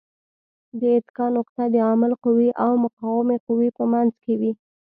[0.79, 4.51] د اتکا نقطه د عامل قوې او مقاومې قوې په منځ کې وي.